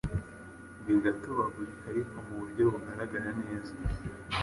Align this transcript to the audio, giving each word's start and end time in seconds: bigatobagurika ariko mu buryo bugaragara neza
bigatobagurika 0.85 1.83
ariko 1.91 2.13
mu 2.25 2.33
buryo 2.39 2.63
bugaragara 2.71 3.29
neza 3.41 3.73